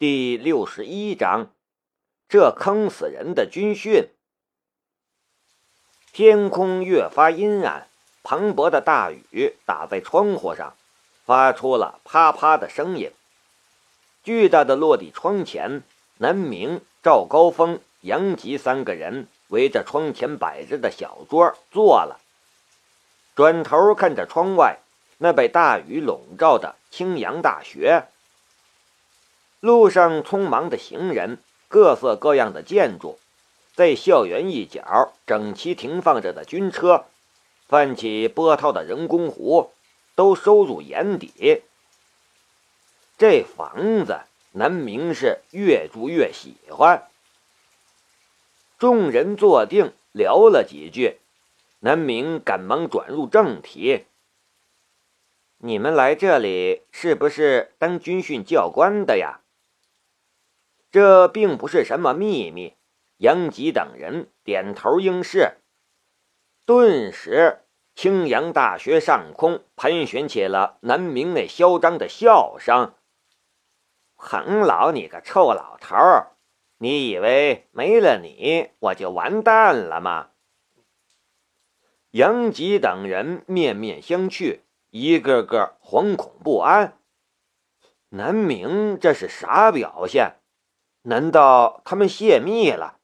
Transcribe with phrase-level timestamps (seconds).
[0.00, 1.50] 第六十一章，
[2.26, 4.08] 这坑死人的军训。
[6.10, 7.86] 天空越发阴暗，
[8.22, 10.72] 磅礴的大雨打在窗户上，
[11.26, 13.12] 发出了啪啪的声音。
[14.22, 15.82] 巨大的落地窗前，
[16.16, 22.18] 南明、赵高峰、杨吉三个人围着窗前摆着的小桌坐了，
[23.34, 24.78] 转头看着窗外
[25.18, 28.06] 那被大雨笼罩的青阳大学。
[29.60, 33.18] 路上匆忙的行人，各色各样的建筑，
[33.74, 37.04] 在校园一角整齐停放着的军车，
[37.68, 39.70] 泛起波涛的人工湖，
[40.14, 41.62] 都收入眼底。
[43.18, 44.20] 这房子，
[44.52, 47.06] 南明是越住越喜欢。
[48.78, 51.18] 众人坐定，聊了几句，
[51.80, 54.06] 南明赶忙转入正题
[55.62, 59.40] ：“你们来这里是不是当军训教官的呀？”
[60.90, 62.74] 这并不是什么秘密，
[63.18, 65.58] 杨吉等人点头应是。
[66.66, 67.60] 顿时，
[67.94, 72.94] 青阳大学上空盘旋起了南明那嚣张的笑声
[74.16, 76.32] ：“彭老，你个臭老头儿，
[76.78, 80.30] 你以为没了你我就完蛋了吗？”
[82.12, 86.98] 杨吉等人面面相觑，一个个惶恐不安。
[88.08, 90.39] 南明这是啥表现？
[91.02, 92.98] 难道他们泄密了？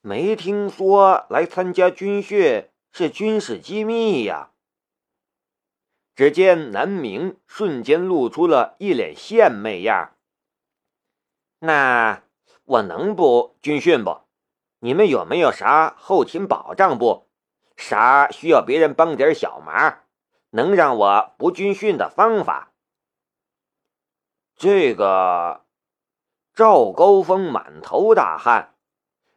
[0.00, 4.52] 没听说来参加军训是军事机密呀！
[6.14, 10.16] 只见南明瞬间露出了一脸献媚样。
[11.58, 12.22] 那
[12.64, 14.22] 我能不军训不？
[14.78, 17.28] 你们有没有啥后勤保障不？
[17.76, 20.04] 啥需要别人帮点小忙，
[20.50, 22.72] 能让我不军训的方法？
[24.56, 25.66] 这个。
[26.60, 28.74] 赵高峰满头大汗，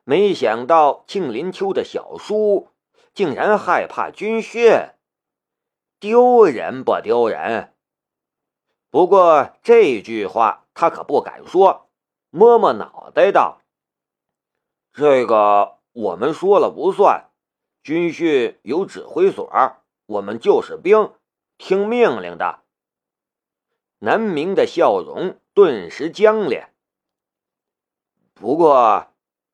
[0.03, 2.67] 没想到庆林秋的小叔
[3.13, 4.89] 竟然害怕军训，
[6.01, 7.73] 丢人不丢人？
[8.89, 11.87] 不过这句话他可不敢说，
[12.29, 13.61] 摸摸脑袋道
[14.91, 17.29] ：“这个我们说了不算，
[17.81, 19.49] 军训有指挥所，
[20.07, 21.13] 我们就是兵，
[21.57, 22.63] 听命令的。”
[23.99, 26.72] 南明的笑容顿时僵脸。
[28.43, 29.07] 不过，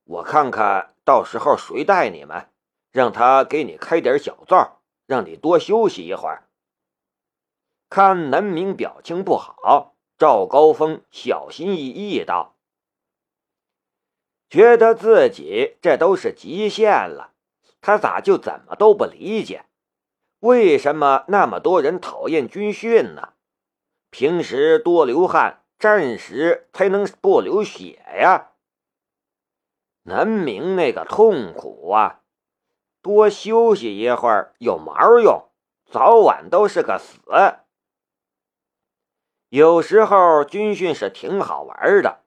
[0.04, 2.50] 我看看到时候谁带你们，
[2.92, 6.50] 让他给你开点小灶，让你多休息一会儿。
[7.88, 12.56] 看南明表情不好，赵高峰小心翼翼道
[14.50, 17.34] ：“觉得自己这都是极限了，
[17.82, 19.66] 他咋就怎么都不理解？
[20.40, 23.34] 为什么那么多人讨厌军训呢？
[24.10, 28.48] 平时多流汗，战时才能不流血呀。”
[30.10, 32.22] 南明那个痛苦啊！
[33.00, 35.52] 多休息一会儿有毛用？
[35.86, 37.22] 早晚都是个死。
[39.50, 42.24] 有时候军训是挺好玩的，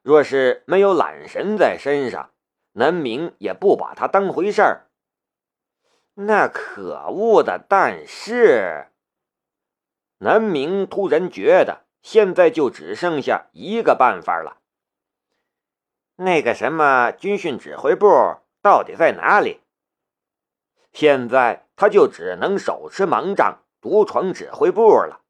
[0.00, 2.30] 若是没有懒神在身上，
[2.74, 4.86] 南明也不把他当回事儿。
[6.14, 7.58] 那可恶的！
[7.68, 8.92] 但是，
[10.18, 14.58] 南明突然觉得现在就只剩下一个办法了。
[16.16, 18.06] 那个什么军训指挥部
[18.62, 19.60] 到底在哪里？
[20.92, 25.22] 现在他就只能手持盲杖独闯指挥部了。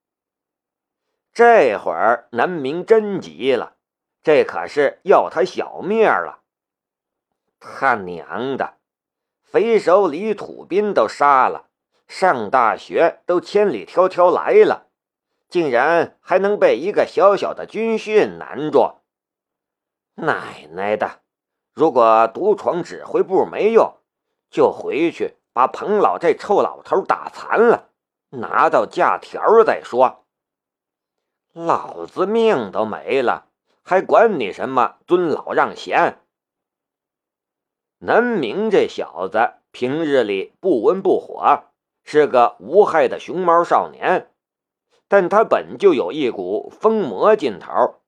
[1.32, 3.76] 这会儿南明真急了，
[4.22, 6.40] 这可是要他小命了。
[7.58, 8.74] 他娘的，
[9.42, 11.68] 匪首李土斌都杀了，
[12.06, 14.88] 上大学都千里迢迢来了，
[15.48, 19.00] 竟然还能被一个小小的军训难住？
[20.14, 21.20] 奶奶的！
[21.72, 23.96] 如果独闯指挥部没用，
[24.48, 27.90] 就回去把彭老这臭老头打残了，
[28.30, 30.24] 拿到假条再说。
[31.52, 33.48] 老子命都没了，
[33.82, 36.20] 还管你什么尊老让贤？
[37.98, 41.64] 南明这小子平日里不温不火，
[42.04, 44.32] 是个无害的熊猫少年，
[45.08, 48.00] 但他本就有一股疯魔劲头。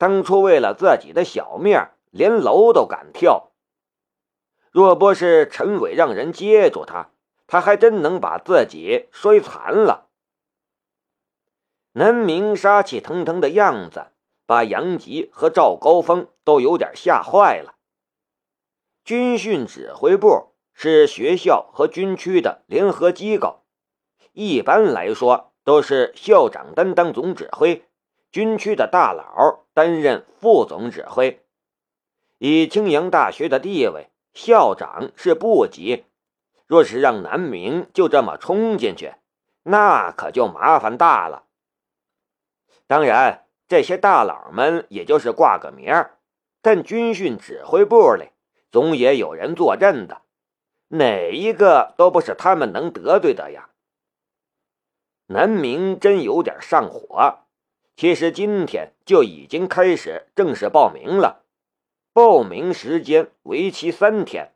[0.00, 1.78] 当初为了自己的小命，
[2.10, 3.50] 连楼都敢跳。
[4.70, 7.10] 若不是陈伟让人接住他，
[7.46, 10.06] 他还真能把自己摔残了。
[11.92, 14.06] 南明杀气腾腾的样子，
[14.46, 17.74] 把杨吉和赵高峰都有点吓坏了。
[19.04, 23.64] 军训指挥部是学校和军区的联合机构，
[24.32, 27.84] 一般来说都是校长担当总指挥。
[28.30, 31.44] 军区的大佬担任副总指挥。
[32.38, 36.04] 以青阳大学的地位，校长是部级。
[36.66, 39.14] 若是让南明就这么冲进去，
[39.64, 41.44] 那可就麻烦大了。
[42.86, 46.18] 当然，这些大佬们也就是挂个名儿，
[46.62, 48.30] 但军训指挥部里
[48.70, 50.22] 总也有人坐镇的，
[50.88, 53.70] 哪一个都不是他们能得罪的呀。
[55.26, 57.40] 南明真有点上火。
[58.00, 61.44] 其实今天就已经开始正式报名了，
[62.14, 64.54] 报名时间为期三天。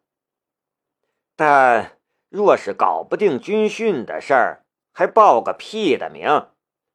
[1.37, 1.99] 但
[2.31, 4.64] 若是搞不定军训的事儿，
[4.94, 6.49] 还报个屁的名，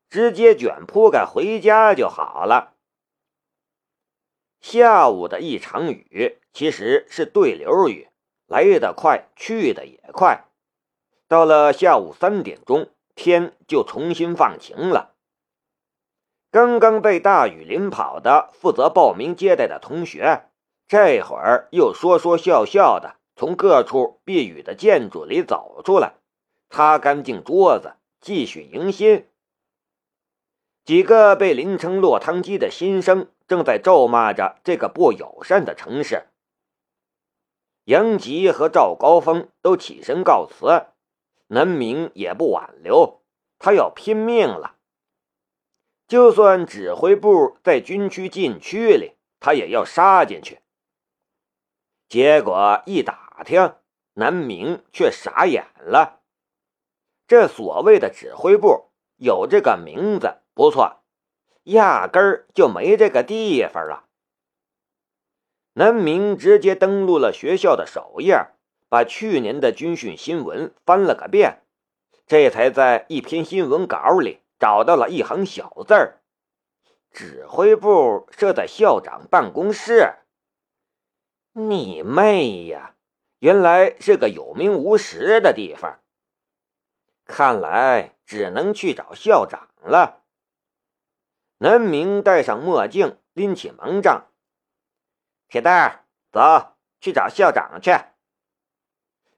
[0.10, 2.74] 直接卷铺盖回家就好了。
[4.60, 8.08] 下午的一场雨其实是对流雨，
[8.48, 10.46] 来得快，去的也快。
[11.28, 15.14] 到了下午三点钟，天就重新放晴了。
[16.52, 20.50] 刚刚被大雨淋跑的负责报名接待的同学，
[20.88, 26.16] 这会儿又说说笑笑的从各处避雨的建筑里走出来，
[26.72, 29.28] 擦干净桌子，继续迎新。
[30.84, 36.30] 几个被淋成落汤鸡的新生正在咒骂着这个不友善的城市。
[37.84, 40.88] 杨吉和赵高峰都起身告辞，
[41.46, 43.22] 南明也不挽留，
[43.60, 44.78] 他要拼命了。
[46.10, 50.60] 就算指挥部在军区禁区里，他也要杀进去。
[52.08, 53.76] 结果一打听，
[54.16, 56.22] 南明却傻眼了。
[57.28, 61.04] 这所谓的指挥部有这个名字不错，
[61.66, 64.06] 压根儿就没这个地方啊！
[65.74, 68.48] 南明直接登录了学校的首页，
[68.90, 71.62] 把去年的军训新闻翻了个遍，
[72.26, 74.40] 这才在一篇新闻稿里。
[74.60, 76.22] 找到了一行小字儿
[77.12, 80.16] ：“指挥部设在校长办公室。”
[81.54, 82.96] 你妹呀！
[83.40, 86.02] 原来是个有名无实的地方。
[87.24, 90.26] 看来只能去找校长了。
[91.60, 94.28] 南明戴上墨镜，拎起盲杖。
[95.48, 97.92] 铁蛋儿，走去找校长去。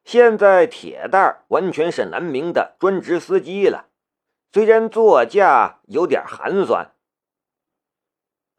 [0.04, 3.91] 现在铁蛋儿完全是南明的专职司机了。
[4.54, 6.94] 虽然座驾有点寒酸，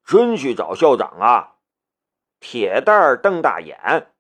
[0.05, 1.57] 真去找校长啊？
[2.41, 4.11] 铁蛋儿瞪大眼，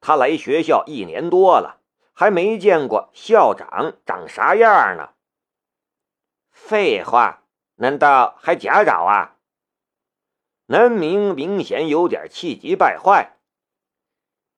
[0.00, 1.80] 他来学校一年多了，
[2.12, 5.14] 还没见过校长长啥样呢。
[6.50, 7.44] 废话，
[7.76, 9.36] 难道还假找啊？
[10.66, 13.38] 南明明显有点气急败坏。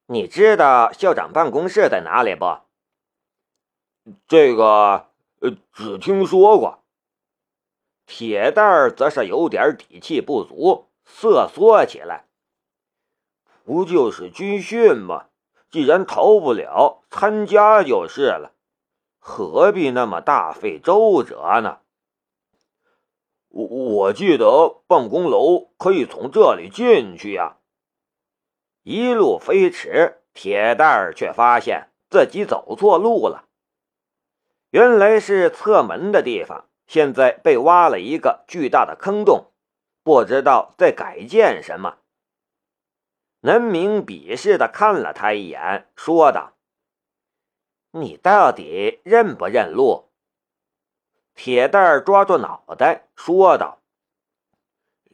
[0.06, 2.60] 你知道校长办公室在哪里不？
[4.26, 5.11] 这个。
[5.42, 6.84] 呃，只听说过。
[8.06, 12.26] 铁蛋儿则是有点底气不足，瑟缩起来。
[13.64, 15.26] 不就是军训吗？
[15.68, 18.52] 既然逃不了，参加就是了，
[19.18, 21.78] 何必那么大费周折呢？
[23.48, 27.56] 我我记得办公楼可以从这里进去呀。
[28.82, 33.48] 一路飞驰，铁蛋儿却发现自己走错路了。
[34.72, 39.52] 原来是侧门的地方，现在被挖了一个巨大的坑洞，
[40.02, 41.98] 不知道在改建什么。
[43.40, 46.54] 南明鄙视的看了他一眼，说道
[47.92, 50.08] ：“你到底认不认路？”
[51.36, 53.82] 铁蛋儿抓住脑袋说道：“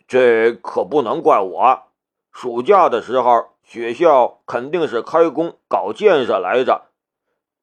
[0.07, 1.83] 这可不能怪我。
[2.31, 6.88] 暑假的时候，学校肯定是开工搞建设来着，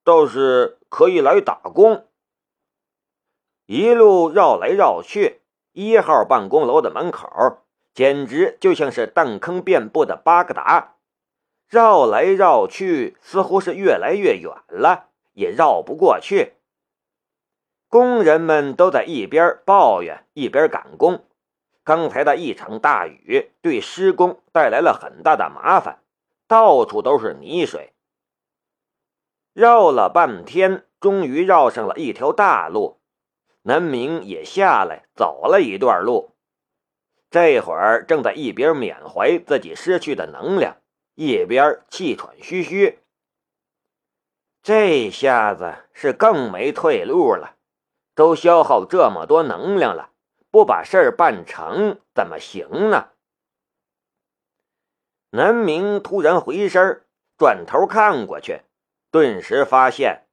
[0.05, 2.05] 倒是……”可以来打工。
[3.65, 5.41] 一路绕来绕去，
[5.73, 7.27] 一号办公楼的门口
[7.93, 10.95] 简直就像是弹坑遍布的巴格达。
[11.67, 16.53] 绕来绕去，似乎是越来越远了，也绕不过去。
[17.89, 21.25] 工人们都在一边抱怨一边赶工。
[21.83, 25.99] 刚才的一场大雨对施工带来了很大的麻烦，
[26.47, 27.91] 到处都是泥水。
[29.55, 32.99] 绕了半天，终于绕上了一条大路。
[33.61, 36.31] 南明也下来走了一段路，
[37.31, 40.75] 这会儿正在一边缅怀自己失去的能量，
[41.13, 42.99] 一边气喘吁吁。
[44.61, 47.55] 这下子是更没退路了，
[48.13, 50.09] 都消耗这么多能量了，
[50.51, 53.11] 不把事儿办成怎么行呢？
[55.29, 57.05] 南明突然回身，
[57.37, 58.59] 转头看过去。
[59.15, 60.27] 顿时发现，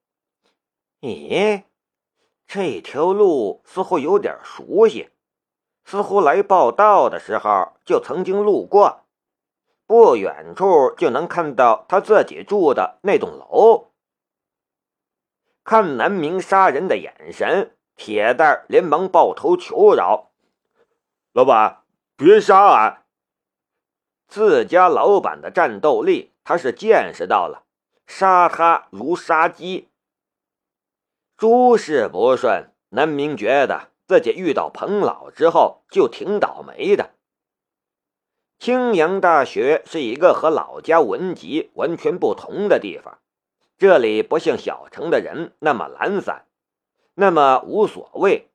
[1.02, 1.62] 咦，
[2.48, 5.10] 这条路似乎有点熟悉，
[5.84, 9.04] 似乎来报道的时候就曾经路过，
[9.86, 13.92] 不远处就能看到他自己住的那栋楼。
[15.62, 20.32] 看南明杀人的眼神，铁蛋连忙抱头求饶
[21.32, 21.84] ：“老板，
[22.16, 23.04] 别杀俺！”
[24.26, 27.61] 自家老板的战斗力，他是见识到了，
[28.06, 29.88] 杀他如杀鸡。
[31.36, 37.14] 诸事不顺，南明觉得自己遇到彭老之后就挺倒霉的。
[38.58, 43.18] 青阳大学是一个和老家文集完全不同的地方。
[43.76, 46.46] 这里不像小城的人那么懒散，
[47.14, 48.50] 那么无所谓。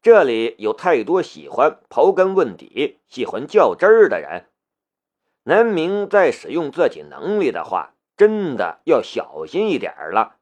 [0.00, 4.48] 这里有太多喜欢刨根问底、喜欢较真儿的人。
[5.44, 10.36] 南明在使用自己能力的话，真的要小心一点了。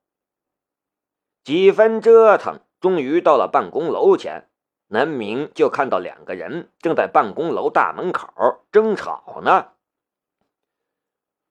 [1.42, 4.50] 几番折腾，终于到了办公楼前，
[4.88, 9.72] 南明就看到两个人正在办公楼大门口争吵呢。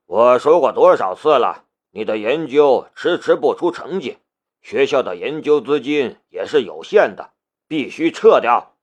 [0.05, 1.65] 我说过多少次了？
[1.91, 4.19] 你的研究迟迟不出成绩，
[4.61, 7.33] 学校的研究资金也是有限的，
[7.67, 8.75] 必须撤掉。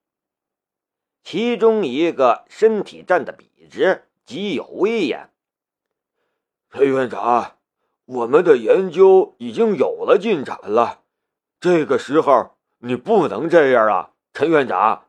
[1.22, 5.30] 其中一个身体站得笔直，极有威严。
[6.76, 7.56] 陈院长，
[8.04, 11.00] 我们的研究已经有了进展了，
[11.58, 15.06] 这个时候你不能这样啊，陈院长。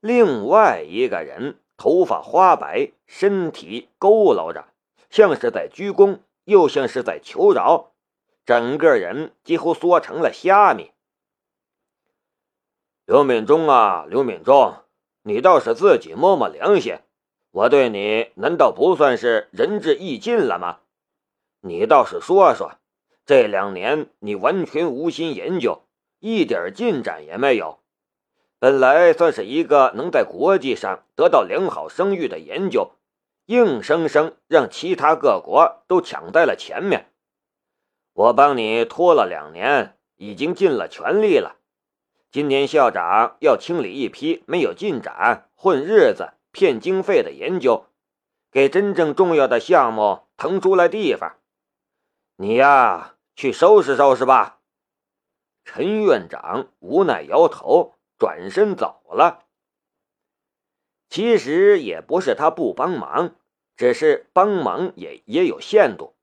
[0.00, 4.64] 另外一个人头发花白，身体佝偻着，
[5.08, 6.18] 像是在鞠躬。
[6.42, 7.92] 又像是在求饶，
[8.44, 10.90] 整个人几乎缩成了虾米。
[13.04, 14.82] 刘敏忠啊，刘敏忠，
[15.22, 16.98] 你倒是自己摸摸良心，
[17.58, 20.78] 我对你难道不算是仁至义尽了吗？
[21.60, 22.74] 你倒是说说，
[23.26, 25.82] 这两年你完全无心研究，
[26.20, 27.80] 一点进展也没有。
[28.60, 32.92] 本来算是一个能在国际上得到良好声誉的研究。
[33.46, 37.10] 硬生生让其他各国都抢在了前面，
[38.12, 41.56] 我帮你拖了两年，已经尽了全力了。
[42.30, 47.86] 今年校长要清理一批没有进展、混日子、骗经费的研究，
[48.50, 51.36] 给真正重要的项目腾出来地方。
[52.36, 54.60] 你呀，去收拾收拾吧。
[55.64, 59.44] 陈院长无奈摇头，转身走了。
[61.08, 63.34] 其实也不是他不帮忙。
[63.76, 66.16] 只是帮忙也也有限度，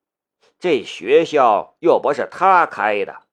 [0.60, 3.24] 这学校又不是他开的。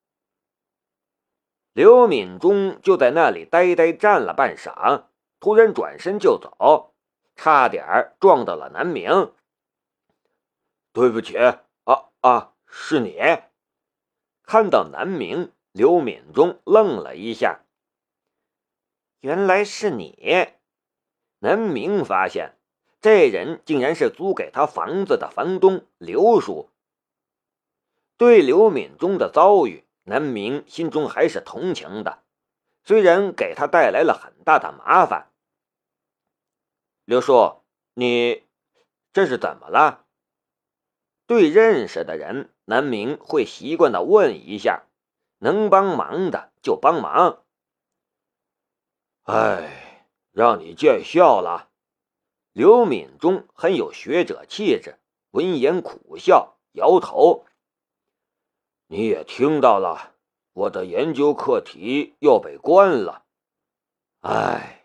[1.72, 5.06] 刘敏忠就在那里呆呆站了半晌，
[5.42, 6.94] 突然转身就走，
[7.34, 9.32] 差点撞到了南明。
[10.92, 13.18] 对不起，啊啊，是你！
[14.44, 17.62] 看到南明，刘敏忠愣了一下。
[19.18, 20.46] 原来是你，
[21.40, 22.56] 南明发现。
[23.00, 26.70] 这人竟然是租给他房子的房东刘叔。
[28.16, 32.22] 对刘敏忠的遭遇，南明心中还是同情的，
[32.84, 35.31] 虽然给他带来了很大的麻烦。
[37.04, 37.62] 刘叔，
[37.94, 38.44] 你
[39.12, 40.06] 这是怎么了？
[41.26, 44.84] 对认识的人，南明会习惯的问一下，
[45.38, 47.44] 能帮忙的就帮忙。
[49.22, 51.70] 哎，让你见笑了。
[52.52, 54.98] 刘敏忠很有学者气质，
[55.30, 57.46] 闻言苦笑，摇头。
[58.86, 60.14] 你也听到了，
[60.52, 63.24] 我的研究课题又被关了。
[64.20, 64.81] 唉，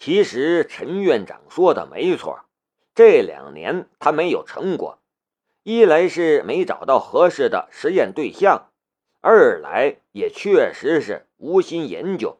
[0.00, 2.46] 其实陈院长说的没错，
[2.94, 4.98] 这两年他没有成果，
[5.62, 8.70] 一来是没找到合适的实验对象，
[9.20, 12.38] 二来也确实是无心研究。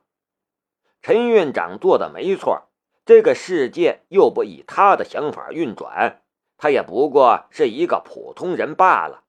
[1.02, 2.67] 陈院长做的没错。
[3.05, 6.23] 这个世界又不以他的想法运转，
[6.57, 9.25] 他也不过是一个普通人罢了。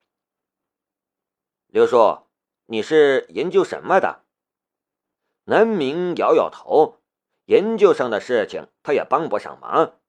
[1.68, 2.20] 刘叔，
[2.68, 4.24] 你是研究什么的？
[5.46, 7.01] 南明摇摇头，
[7.52, 10.00] 研究上的事情他也帮不上忙，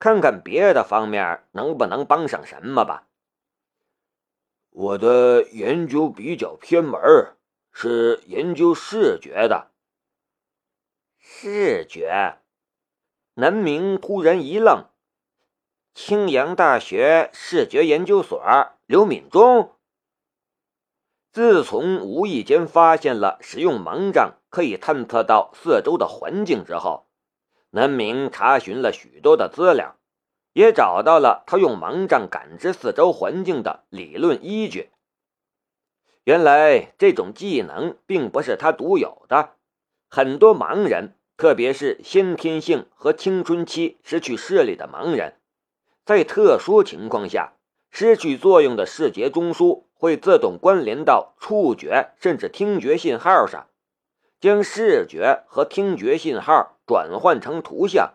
[0.00, 3.06] 看看别的方面能不能帮上什么吧。
[4.70, 7.00] 我的研究比较偏门，
[7.70, 9.70] 是研究视觉的。
[11.20, 12.38] 视觉。
[13.34, 14.86] 南明突然一愣，
[15.94, 18.42] 青阳大学视觉研究所
[18.86, 19.77] 刘敏忠。
[21.38, 27.06] 自从无意间发现了使用盲杖可以探测到四周的环境之后，
[27.70, 29.94] 南明查询了许多的资料，
[30.52, 34.90] 也找到了他用盲杖感知四周环境的理论依据。
[36.24, 39.50] 原来这种技能并不是他独有的。
[40.08, 45.36] 很多盲人，特别是先天性和青春期失去视力的盲人，
[46.04, 47.52] 在特殊情况下，
[47.92, 53.66] 失去作用的视觉中枢会自动关联到触觉甚至听觉信号上，
[54.40, 58.14] 将视觉和听觉信号转换成图像。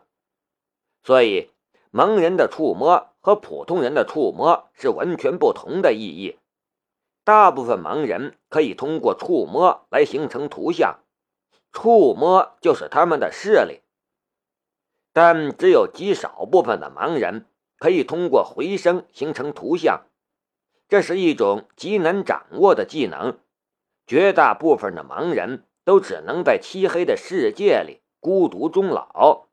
[1.03, 1.51] 所以，
[1.91, 6.39] 盲人的触摸和普通人的触摸是完全不同的意义。
[7.25, 11.01] 大部分盲人可以通过触摸来形成图像。
[11.73, 13.81] 触摸就是他们的视力，
[15.11, 17.45] 但只有极少部分的盲人
[17.77, 20.05] 可以通过回声形成图像，
[20.87, 23.39] 这是一种极难掌握的技能。
[24.05, 29.47] 绝大部分的盲人都只能在漆黑的世界里孤独终老。